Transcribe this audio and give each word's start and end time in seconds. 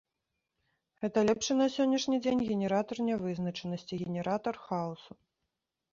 Гэта 1.03 1.23
лепшы 1.29 1.57
на 1.59 1.67
сённяшні 1.75 2.17
дзень 2.27 2.43
генератар 2.49 2.97
нявызначанасці, 3.11 4.01
генератар 4.09 4.55
хаосу. 4.67 5.11